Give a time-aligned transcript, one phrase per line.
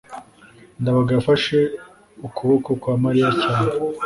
[0.81, 1.57] ndabaga yafashe
[2.27, 3.69] ukuboko kwa mariya cyane